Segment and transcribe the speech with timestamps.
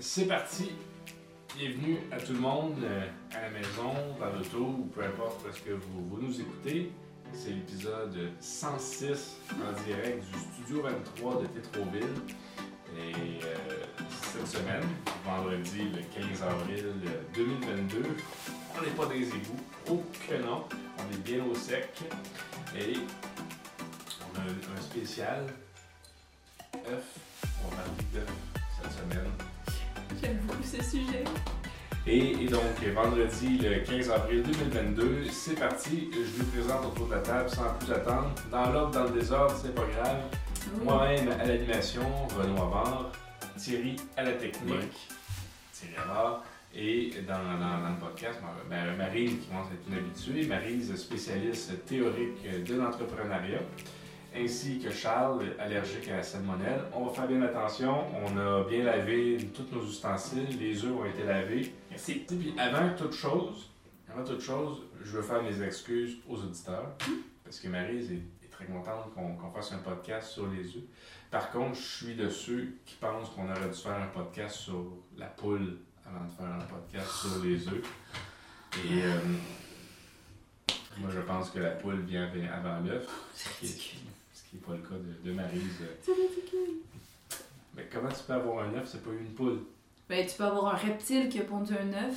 [0.00, 0.72] c'est parti.
[1.56, 5.60] Bienvenue à tout le monde, euh, à la maison, dans l'auto ou peu importe parce
[5.60, 6.90] que vous, nous écoutez.
[7.32, 12.02] C'est l'épisode 106 en direct du Studio 23 de Tétroville.
[12.96, 13.84] Et euh,
[14.32, 14.82] cette semaine,
[15.24, 16.86] vendredi le 15 avril
[17.34, 18.02] 2022,
[18.76, 19.60] on n'est pas dans les égouts.
[19.90, 20.64] Oh que non,
[20.98, 21.90] on est bien au sec.
[22.74, 22.94] Et
[24.22, 25.46] on a un, un spécial
[26.90, 27.04] œuf.
[27.64, 28.32] On va parler d'œuf
[28.82, 29.59] cette semaine.
[30.22, 31.24] J'aime beaucoup ce sujet.
[32.06, 32.62] Et, et donc,
[32.94, 36.10] vendredi, le 15 avril 2022, c'est parti.
[36.12, 38.32] Je vous présente autour de la table sans plus attendre.
[38.50, 40.22] Dans l'ordre, dans le désordre, c'est pas grave.
[40.82, 42.02] Moi-même à l'animation,
[42.38, 43.12] Renaud Havard,
[43.56, 45.08] Thierry à la technique,
[45.72, 46.44] Thierry Havard.
[46.74, 51.84] Et dans, dans- dans le podcast, Marie qui commence à être une habituée, Marise, spécialiste
[51.84, 53.58] théorique de l'entrepreneuriat,
[54.34, 56.82] ainsi que Charles, allergique à la salmonelle.
[56.94, 61.04] On va faire bien attention, on a bien lavé tous nos ustensiles, les œufs ont
[61.04, 61.74] été lavés.
[61.90, 62.26] Merci.
[62.30, 63.70] Et puis avant toute chose,
[64.12, 66.92] avant toute chose, je veux faire mes excuses aux auditeurs,
[67.44, 70.84] parce que Maryse est, est très contente qu'on fasse un podcast sur les œufs.
[71.30, 74.84] Par contre, je suis de ceux qui pensent qu'on aurait dû faire un podcast sur
[75.16, 77.84] la poule avant de faire un podcast sur les œufs.
[78.84, 79.18] Et euh,
[80.98, 83.08] moi, je pense que la poule vient avant l'œuf,
[84.50, 85.62] qui n'est pas le cas de, de Maryse.
[86.02, 86.76] C'est ridicule.
[87.76, 89.60] Mais comment tu peux avoir un œuf, c'est pas une poule?
[90.08, 92.16] Ben, tu peux avoir un reptile qui a pondu un œuf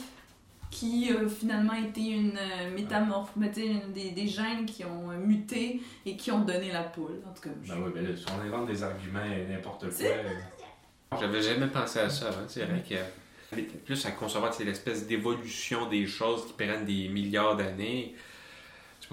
[0.72, 4.84] qui a finalement été une euh, métamorphe, ben, tu sais, une des, des gènes qui
[4.84, 7.22] ont euh, muté et qui ont donné la poule.
[7.30, 9.82] En tout cas, je- Ben oui, ben là, si on invente des arguments et n'importe
[9.82, 9.92] quoi.
[9.92, 12.48] C'est- euh, J'avais jamais pensé à ça avant.
[12.48, 17.56] C'est vrai que plus à concevoir c'est l'espèce d'évolution des choses qui prennent des milliards
[17.56, 18.16] d'années.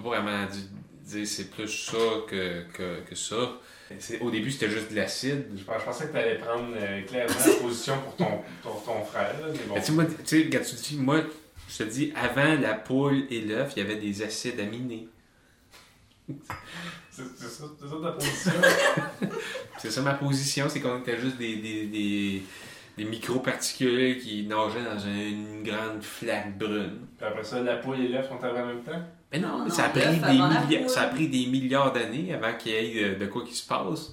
[0.03, 0.69] Peux pas vraiment di-
[1.05, 1.97] dire c'est plus ça
[2.29, 3.59] que, que, que ça.
[4.21, 5.47] Au début, c'était juste de l'acide.
[5.57, 9.05] Je pens- je pensais que tu allais prendre euh, clairement position pour ton, ton, ton
[9.05, 9.75] frère, là, mais bon.
[9.75, 10.45] Tu sais, moi, tu
[10.77, 11.21] dis, moi,
[11.69, 15.09] je te dis, avant la poule et l'œuf, il y avait des acides aminés.
[17.11, 18.53] C'est c'est ça, c'est ça ta position?
[19.79, 22.43] C'est ça ma position, c'est qu'on était juste des, des, des,
[22.99, 27.01] des microparticules qui nageaient dans une grande flaque brune.
[27.19, 29.03] Puis après ça, la poule et l'œuf sont arrivés en même temps?
[29.33, 31.93] Mais non, Non, mais non, ça, a pris des milliards, ça a pris des milliards
[31.93, 34.13] d'années avant qu'il y ait de, de quoi qui se passe.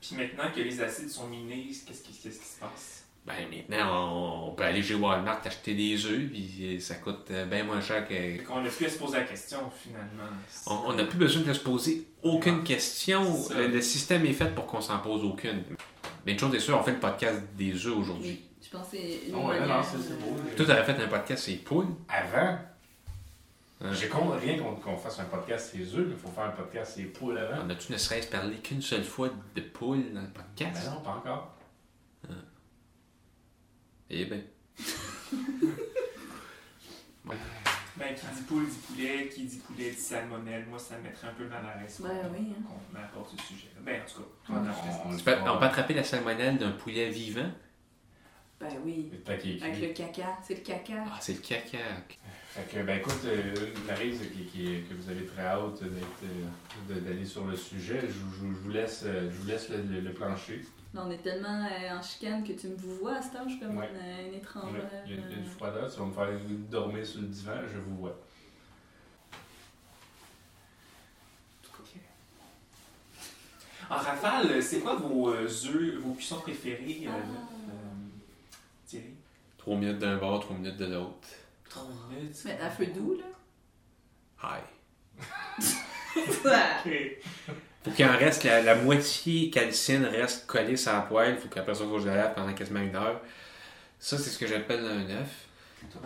[0.00, 3.04] Puis maintenant que les acides sont minés, qu'est-ce qui, se passe?
[3.26, 7.26] Ben maintenant, on, on peut aller chez Walmart acheter des œufs, puis euh, ça coûte
[7.30, 8.12] euh, bien moins cher que.
[8.14, 10.30] Fait qu'on a plus à se poser la question finalement.
[10.66, 13.34] On on n'a plus besoin de se poser aucune question.
[13.34, 13.54] C'est.
[13.54, 15.62] Le, le système est fait pour qu'on s'en pose aucune.
[16.26, 18.28] Mais une chose est sûre, on fait le podcast des œufs aujourd'hui.
[18.28, 20.36] Oui, je pense que c'est une Oh, ouais, non, manière, c'est c'est beau.
[20.56, 21.86] Toi, t'aurais fait un podcast sur les poules.
[22.08, 22.58] Avant?
[23.92, 26.44] J'ai contre rien contre qu'on fasse un podcast sur les œufs, mais il faut faire
[26.44, 27.64] un podcast sur les poules avant.
[27.66, 30.90] On a-tu ne serait-ce parlé qu'une seule fois de poules dans le Ben podcast?
[30.90, 31.56] non, pas encore.
[34.10, 34.42] Eh ben.
[37.96, 40.66] Ben, qui dit poule dit poulet, qui dit poulet dit salmonelle.
[40.68, 42.00] Moi, ça me mettrait un peu mal à l'aise.
[42.02, 42.62] Ben oui, hein.
[42.92, 43.68] Qu'on apporte ce sujet.
[43.82, 44.74] Ben, en tout cas, On- toi,
[45.06, 47.50] on- on, Tu peux- on peut attraper la salmonelle d'un poulet vivant?
[48.58, 49.12] Ben oui.
[49.28, 50.38] Avec le caca.
[50.42, 51.04] C'est le caca.
[51.06, 51.78] Ah, c'est le caca.
[52.54, 53.52] Fait que, ben écoute, euh,
[53.88, 56.22] Maryse, qui, qui- que vous avez très hâte d'être,
[56.88, 59.78] euh, d'aller sur le sujet, je, vous- je vous laisse, euh, je vous laisse le,
[59.82, 60.64] le- le plancher.
[60.94, 63.76] Là, on est tellement euh, en chicane que tu me vois à cet âge comme
[63.78, 63.88] Ouais.
[63.92, 64.84] une, une étrangère.
[64.84, 65.50] Ouais, Il y a une, une euh.
[65.56, 66.28] froideur, tu vas me faire
[66.70, 68.16] dormir sur le divan, je vous vois.
[73.90, 77.16] En rafale, c'est quoi vos euh, œufs, vos cuissons préférés, euh, Ah.
[77.70, 77.72] euh,
[78.86, 79.10] Thierry?
[79.58, 81.28] Trois minutes d'un bord, trois minutes de l'autre.
[81.68, 82.34] Trois minutes.
[82.34, 83.24] Se mettre à feu doux, là?
[84.42, 84.60] Hi.
[86.16, 86.92] Ok.
[87.84, 91.36] Faut qu'il en reste, la, la moitié calcine reste collée sur la poêle.
[91.38, 93.20] Faut qu'après ça, faut que je la lave pendant quasiment une heure.
[93.98, 95.48] Ça, c'est ce que j'appelle un œuf.
[95.90, 96.00] Toi?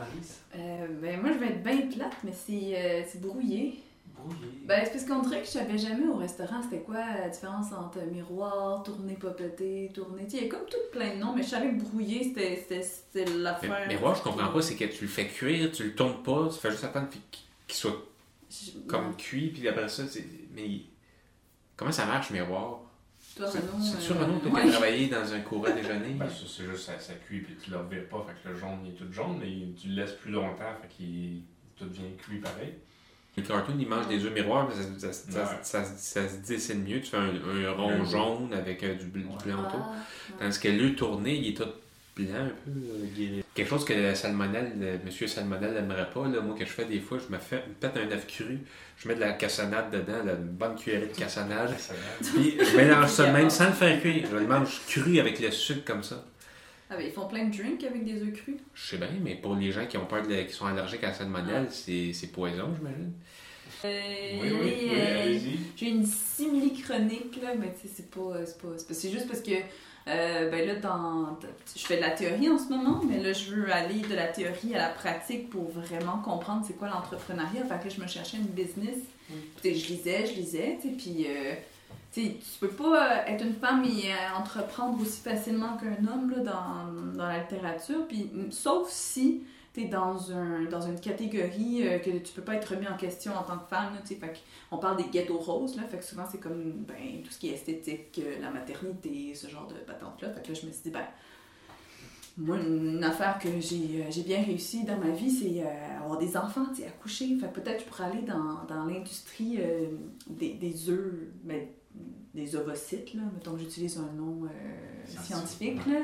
[0.57, 3.81] Euh, ben moi je vais être bien plate, mais c'est euh, c'est brouillé.
[4.25, 4.53] Brouillé.
[4.65, 7.73] Ben c'est parce qu'on dirait que je savais jamais au restaurant c'était quoi la différence
[7.73, 9.17] entre miroir, tourné.
[9.19, 9.91] Tu sais,
[10.39, 12.83] il y a comme tout plein de noms, mais je savais que brouillé c'était- c'était
[12.83, 14.01] c'était Mais, l'affaire.
[14.01, 16.59] moi, je comprends pas, c'est que tu le fais cuire, tu le tournes pas, tu
[16.59, 17.21] fais juste attendre qu'il
[17.67, 18.03] qu'il soit
[18.51, 20.25] Je- comme cuit, puis après ça, c'est.
[20.55, 20.81] Mais.
[21.77, 22.81] Comment ça marche, miroir?
[23.37, 24.63] Toi, C'est- Renaud, C'est-tu euh, Renaud, ouais.
[24.63, 26.15] qui a travaillé dans un courant déjeuner?
[26.15, 28.59] Ben, ça, c'est juste, ça, ça cuit, puis tu le revires pas, fait que le
[28.59, 31.43] jaune, il est tout jaune, mais tu le laisses plus longtemps, fait qu'il
[31.77, 32.75] tout devient cuit pareil.
[33.39, 35.59] Les cartoons, ils mangent des œufs miroirs, mais ça, ça- ça- Ouais.
[35.63, 37.01] ça- ça se dessine mieux.
[37.01, 39.33] Tu fais un, un rond jaune avec euh, du, bl- du Ouais.
[39.55, 39.87] blanc autour.
[39.93, 41.65] Ah, Tandis que l'œuf tourné, il est tout
[42.17, 42.71] blanc un peu.
[42.71, 43.45] euh, guéri.
[43.55, 46.85] Quelque chose que la salmonelle, le monsieur salmonelle n'aimerait pas, là, moi que je fais
[46.85, 48.59] des fois, je me fais peut-être un œuf cru,
[48.97, 51.75] je mets de la cassonade dedans, là, une bonne cuillerée de cassonade,
[52.21, 54.27] puis je mélange ça même sans le faire cuire.
[54.31, 56.25] Je le mange cru avec le sucre comme ça.
[56.91, 58.57] Ah ben, ils font plein de drinks avec des œufs crus.
[58.75, 61.09] Je sais bien, mais pour les gens qui ont peur de, qui sont allergiques à
[61.09, 63.13] la salmonelle, c'est c'est poison, j'imagine.
[63.85, 65.39] Euh, Oui, oui, oui, euh.
[65.77, 69.53] J'ai une simili-chronique, là, mais tu sais, c'est pas, c'est pas, c'est juste parce que,
[70.09, 71.39] euh, ben là, dans,
[71.77, 74.27] je fais de la théorie en ce moment, mais là, je veux aller de la
[74.29, 77.65] théorie à la pratique pour vraiment comprendre c'est quoi l'entrepreneuriat.
[77.65, 78.97] Fait que là, je me cherchais une business.
[79.63, 81.27] Puis, je lisais, je lisais, puis,
[82.17, 86.07] euh, tu tu peux pas euh, être une femme et euh, entreprendre aussi facilement qu'un
[86.07, 91.87] homme, là, dans, dans la littérature, puis, sauf si t'es dans, un, dans une catégorie
[91.87, 94.15] euh, que tu peux pas être remis en question en tant que femme, là, tu
[94.15, 97.39] fait on parle des ghettos roses, là, fait que souvent c'est comme ben, tout ce
[97.39, 100.31] qui est esthétique, la maternité, ce genre de patente-là.
[100.31, 101.07] Fait que là, je me suis dit, ben,
[102.41, 105.65] moi, une affaire que j'ai bien réussi dans ma vie, c'est
[106.01, 107.37] avoir des enfants, tu accoucher.
[107.37, 109.59] Fait peut-être je pourrais aller dans, dans l'industrie
[110.29, 111.67] des, œufs, ben,
[112.35, 114.49] des ovocytes, là, mettons que j'utilise un nom euh,
[115.23, 116.01] Scientifique, là.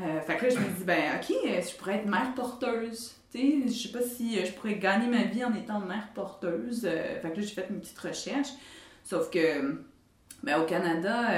[0.00, 3.14] Euh, fait que là, je me dis, ben, ok, euh, je pourrais être mère porteuse.
[3.32, 6.84] Tu sais, je sais pas si je pourrais gagner ma vie en étant mère porteuse.
[6.84, 8.48] Euh, fait que là, j'ai fait une petite recherche.
[9.02, 9.82] Sauf que,
[10.42, 11.30] ben, au Canada,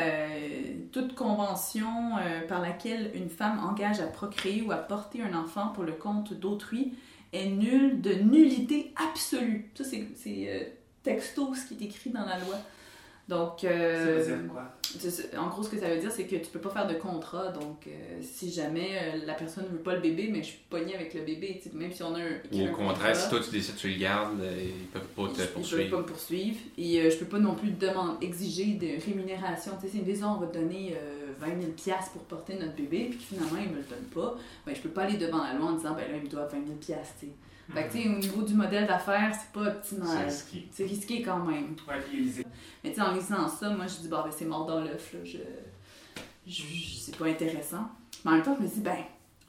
[0.93, 2.17] toute convention
[2.49, 6.35] par laquelle une femme engage à procréer ou à porter un enfant pour le compte
[6.35, 6.94] d'autrui
[7.32, 9.71] est nulle de nullité absolue.
[9.75, 12.56] Ça, c'est texto ce qui est écrit dans la loi.
[13.31, 14.65] Donc, Ça euh, veut dire quoi?
[14.82, 16.87] c'est- c'est- En gros, ce que ça veut dire, c'est que tu peux pas faire
[16.88, 17.49] de contrat.
[17.53, 17.91] Donc, euh,
[18.21, 21.21] si jamais euh, la personne veut pas le bébé, mais je suis pognée avec le
[21.21, 22.25] bébé, même si on a un.
[22.53, 25.03] Ou au contraire, contrat, si toi tu décides que tu le gardes, euh, ils peuvent
[25.03, 25.99] pas ils- te Ils peuvent pas poursuivre.
[25.99, 26.56] me poursuivre.
[26.77, 29.73] Et euh, je peux pas non plus demander, exiger de rémunération.
[29.81, 32.75] Tu sais, disent, Ah, on va te donner euh, 20 000 piastres pour porter notre
[32.75, 34.37] bébé, puis que finalement, ils me le donnent pas,
[34.67, 36.50] ben, je peux pas aller devant la loi en disant, ben là, ils me doivent
[36.53, 37.32] 20 000 piastres, tu sais.
[37.73, 40.25] Fait que, tu sais, au niveau du modèle d'affaires, c'est pas C'est optimal.
[40.25, 40.67] risqué.
[40.73, 41.77] C'est risqué quand même.
[41.88, 42.00] Ouais.
[42.85, 45.12] Mais tu sais, en lisant ça, moi, je dis, bah, ben, c'est mort dans l'œuf,
[45.12, 45.21] là.
[45.25, 45.38] Je,
[46.47, 47.88] je, je- c'est pas intéressant.
[48.25, 48.97] Mais en même temps, je me dis, ben,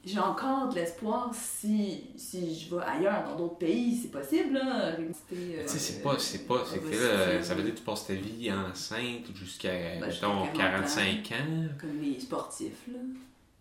[0.04, 4.86] j'ai encore de l'espoir si, si je vais ailleurs, dans d'autres pays, c'est possible, là.
[4.96, 8.14] Euh, c'est pas, c'est pas, c'est que là, ça veut dire que tu passes ta
[8.14, 9.70] vie enceinte jusqu'à,
[10.00, 10.58] Ben, jusqu'à mettons, 40 ans.
[10.58, 11.68] 45 ans.
[11.80, 12.98] Comme les sportifs, là.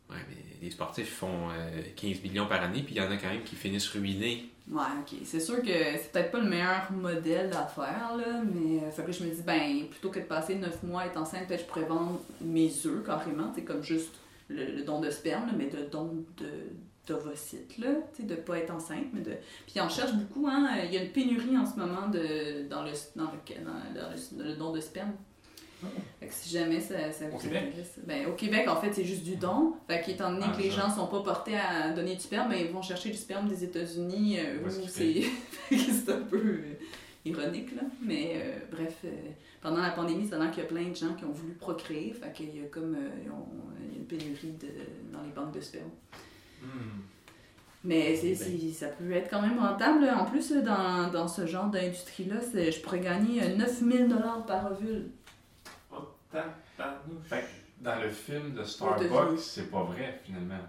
[0.09, 3.15] Ouais, mais les sportifs font euh, 15 millions par année, puis il y en a
[3.17, 4.49] quand même qui finissent ruinés.
[4.71, 5.19] Ouais, ok.
[5.25, 9.03] C'est sûr que c'est peut-être pas le meilleur modèle à faire, là, mais euh, fait
[9.03, 11.61] que je me dis, ben, plutôt que de passer 9 mois à être enceinte, peut-être
[11.61, 14.13] je pourrais vendre mes œufs carrément, c'est comme juste
[14.47, 16.47] le, le don de sperme, là, mais le don de
[17.07, 19.31] d'ovocytes, là, tu sais, de pas être enceinte, mais de...
[19.65, 22.83] Puis on cherche beaucoup, hein, il y a une pénurie en ce moment de, dans,
[22.83, 25.13] le, dans, le, dans, le, dans le don de sperme.
[26.19, 27.63] Fait que si jamais ça, ça Au vous Québec?
[27.69, 27.99] intéresse.
[28.05, 29.73] Ben, au Québec, en fait, c'est juste du don.
[29.87, 30.81] Fait qu'étant donné Ah, que les ça.
[30.87, 33.63] gens sont pas portés à donner du sperme, ben, ils vont chercher du sperme des
[33.63, 35.23] États-Unis euh, Où c'est
[35.71, 36.73] c'est un peu euh,
[37.25, 37.81] ironique, là.
[38.01, 39.03] Mais euh, bref,
[39.61, 42.13] pendant la pandémie, l'air qu'il y a plein de gens qui ont voulu procréer.
[42.13, 43.47] Fait qu'il y a comme ils ont-
[43.87, 44.67] il y a une pénurie de,
[45.13, 45.89] dans les banques de sperme.
[46.61, 46.67] Hmm.
[47.83, 50.05] Mais c'est, c'est- ça peut être quand même rentable.
[50.05, 50.21] là.
[50.21, 55.07] En plus, dans, dans ce genre d'industrie-là, c'est- je pourrais gagner euh, 9000 par ovule.
[57.25, 60.59] Fait que dans le film de Starbucks, c'est pas vrai finalement.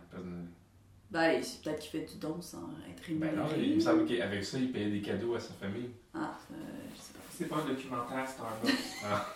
[1.10, 3.36] Ben, c'est peut-être qu'il fait du don sans être rémunéré.
[3.36, 5.90] Ben non, il me semble qu'avec ça, il payait des cadeaux à sa famille.
[6.14, 6.54] Ah, euh,
[6.94, 7.20] je sais pas.
[7.30, 8.70] C'est pas un documentaire Starbucks.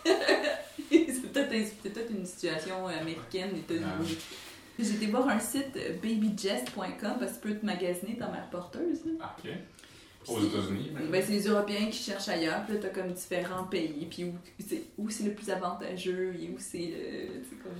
[0.91, 4.17] c'est peut-être une situation américaine, États-Unis.
[4.79, 9.05] J'ai été voir un site babygest.com parce que tu peux te magasiner ta mère porteuse.
[9.07, 9.13] là.
[9.21, 9.51] Ah, ok.
[10.29, 10.91] Aux États-Unis.
[10.95, 11.11] ben.
[11.11, 14.35] Ben, c'est les Européens qui cherchent ailleurs, puis là, t'as comme différents pays, puis où
[14.67, 16.93] c'est, où c'est le plus avantageux, et où c'est
[17.49, 17.73] sais, comme...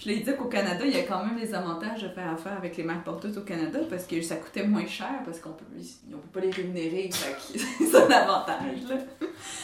[0.00, 2.30] Puis là, il dit qu'au Canada, il y a quand même des avantages de faire
[2.30, 5.50] affaire avec les mères porteuses au Canada, parce que ça coûtait moins cher, parce qu'on
[5.50, 5.66] peut,
[6.08, 8.96] on peut pas les rémunérer, c'est un avantage, là.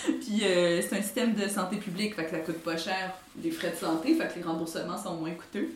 [0.05, 3.51] Puis euh, c'est un système de santé publique, fait que ça coûte pas cher les
[3.51, 5.71] frais de santé, fait que les remboursements sont moins coûteux.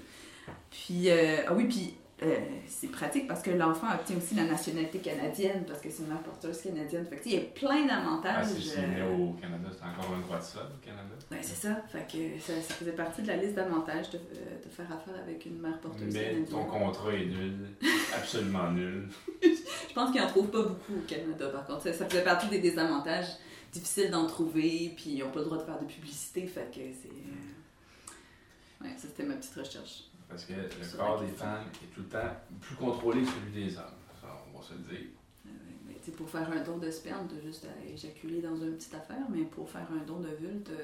[0.70, 2.36] Puis, euh, ah oui, puis euh,
[2.66, 6.22] c'est pratique parce que l'enfant obtient aussi la nationalité canadienne parce que c'est une mère
[6.22, 7.06] porteuse canadienne.
[7.06, 8.46] Fait que, il y a plein Ah, d'avantages.
[8.46, 11.14] c'est s'il est né euh, au Canada, c'est encore un droit de sol au Canada?
[11.30, 11.76] ben, c'est ça.
[11.88, 15.14] Fait que ça, ça faisait partie de la liste d'avantages de, euh, de faire affaire
[15.22, 16.44] avec une mère porteuse Mais canadienne.
[16.46, 17.56] ton contrat est nul,
[18.14, 19.08] absolument nul.
[19.42, 21.82] Je pense qu'ils en trouvent pas beaucoup au Canada, par contre.
[21.84, 23.26] Ça, ça faisait partie des désavantages
[23.72, 26.46] difficiles d'en trouver, puis ils n'ont pas le droit de faire de publicité.
[26.46, 27.08] Fait que c'est.
[27.08, 30.04] euh, Ouais, ça c'était ma petite recherche.
[30.30, 33.76] Parce que le corps des femmes est tout le temps plus contrôlé que celui des
[33.76, 33.84] hommes.
[34.20, 35.08] Ça, on va se le dire.
[35.46, 35.50] Euh,
[35.88, 38.94] mais tu pour faire un don de sperme, t'as juste à éjaculer dans une petite
[38.94, 40.74] affaire, mais pour faire un don d'ovule, il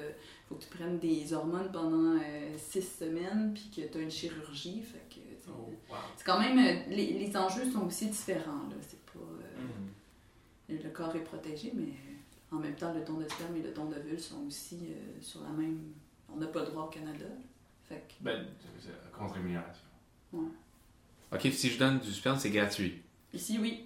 [0.49, 4.11] faut que tu prennes des hormones pendant euh, six semaines, puis que tu as une
[4.11, 4.81] chirurgie.
[4.81, 5.95] Fait que, tu sais, Oh, wow.
[6.17, 6.57] C'est quand même.
[6.59, 8.67] euh, les, les enjeux sont aussi différents.
[8.69, 8.75] Là.
[8.81, 9.61] C'est pas, euh,
[10.69, 10.77] Mhm.
[10.83, 11.93] Le corps est protégé, mais
[12.51, 14.89] en même temps, le don de sperme et le don d'ovule sont aussi
[15.21, 15.79] sur la même.
[16.29, 17.25] On n'a pas le droit au Canada.
[17.87, 18.45] Fait que, Ben,
[19.17, 19.83] contre rémunération.
[21.31, 23.01] Ok, si je donne du suspense, c'est gratuit.
[23.33, 23.83] Ici, oui.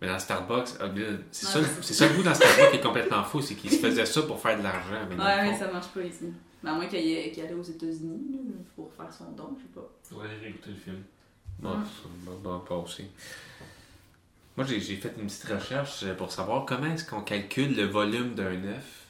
[0.00, 0.88] Mais dans Starbucks, ah,
[1.30, 3.54] c'est Ouais, ça, mais c'est ça le goût dans Starbucks qui est complètement fou, c'est
[3.54, 5.06] qu'ils se faisaient ça pour faire de l'argent.
[5.08, 6.32] Ouais, mais fond- ça marche pas ici.
[6.62, 8.40] Mais à moins qu'il allait aux États-Unis
[8.74, 9.88] pour faire son don, je sais pas.
[10.02, 11.02] Faudrait réécouter le film.
[11.60, 12.08] Non, ça
[12.42, 13.04] va va pas aussi.
[14.56, 18.34] Moi, j'ai fait une petite recherche euh, pour savoir comment est-ce qu'on calcule le volume
[18.34, 19.06] d'un œuf.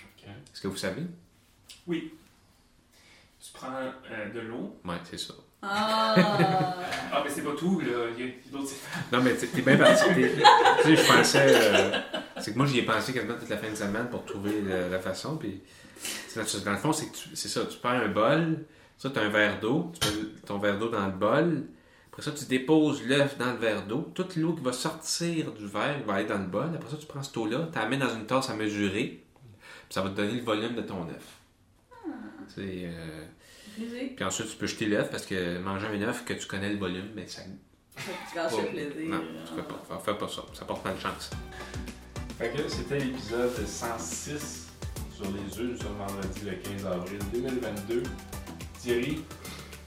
[0.00, 0.24] Ok.
[0.28, 1.02] Est-ce que vous savez?
[1.86, 2.12] Oui.
[3.40, 3.68] Tu prends
[4.10, 4.78] euh, de l'eau.
[4.84, 5.34] Ouais, c'est ça.
[5.62, 6.14] Ah!
[7.12, 7.86] Ah, mais c'est pas tout, là.
[8.18, 8.72] Il y a d'autres
[9.12, 10.04] Non, mais t'es bien parti.
[10.14, 10.22] Tu
[10.84, 11.46] sais, je pensais.
[11.54, 11.98] euh,
[12.38, 14.98] c'est que moi, j'y ai pensé quasiment toute la fin de semaine pour trouver la
[14.98, 15.36] façon.
[15.36, 15.60] Puis,
[16.34, 17.62] dans, le fond, c'est que tu- c'est ça.
[17.66, 18.64] Tu prends un bol,
[18.96, 19.92] ça, tu as un verre d'eau.
[20.00, 21.64] Tu mets ton verre d'eau dans le bol.
[22.12, 24.10] Après ça, tu déposes l'œuf dans le verre d'eau.
[24.14, 26.70] Toute l'eau qui va sortir du verre va aller dans le bol.
[26.74, 29.24] Après ça, tu prends cette eau-là, tu la mets dans une tasse à mesurer.
[29.42, 31.39] Puis ça va te donner le volume de ton œuf.
[32.58, 33.24] Euh.
[34.16, 36.78] Puis ensuite, tu peux jeter l'œuf parce que manger un œuf que tu connais le
[36.78, 37.42] volume, mais ça.
[37.96, 38.60] Tu gâches Oh.
[38.62, 39.08] le plaisir.
[39.08, 40.42] Non, tu fais pas, fais pas ça.
[40.54, 41.30] Ça porte malchance.
[42.38, 44.68] Fait que c'était l'épisode 106
[45.14, 45.70] sur les œufs.
[45.72, 48.02] Nous sommes vendredi le 15 avril 2022.
[48.80, 49.22] Thierry,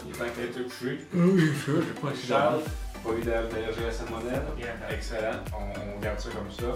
[0.06, 1.00] il est temps qu'elle te coucher.
[1.14, 2.62] Oui, ça, j'ai pas Charles,
[3.04, 4.42] pas eu d'allergie à la salmonelle.
[4.92, 6.74] Excellent, on, on garde ça comme ça.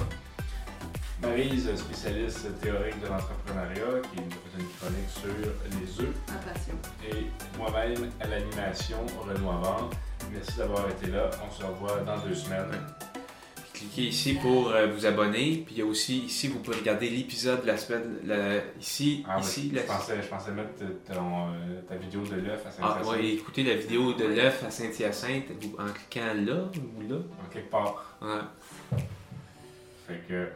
[1.21, 6.15] Maryse, spécialiste théorique de l'entrepreneuriat, qui nous a fait une chronique sur les œufs.
[6.27, 6.74] Ma passion.
[7.09, 9.89] Et moi-même à l'animation, Renaud Avant.
[10.31, 11.29] Merci d'avoir été là.
[11.47, 12.69] On se revoit dans deux semaines.
[13.74, 15.63] Cliquez ici pour euh, vous abonner.
[15.65, 18.17] Puis il y a aussi ici, vous pouvez regarder l'épisode de la semaine.
[18.25, 19.69] la- ici, Ah, ici.
[19.71, 20.69] mais la- je, pensais, je pensais mettre
[21.12, 22.71] ton, euh, ta vidéo de l'œuf à Ah,
[23.01, 23.15] Saint-Hyacinthe.
[23.21, 25.45] ouais, écoutez la vidéo de l'œuf à Saint-Hyacinthe
[25.79, 27.17] en cliquant là ou là.
[27.43, 28.17] En quelque part.
[28.21, 28.97] Ouais.
[30.07, 30.47] Fait que